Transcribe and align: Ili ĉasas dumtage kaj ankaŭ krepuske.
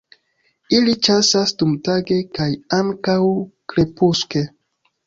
Ili 0.77 0.95
ĉasas 1.07 1.53
dumtage 1.59 2.17
kaj 2.39 2.49
ankaŭ 2.81 3.21
krepuske. 3.75 4.45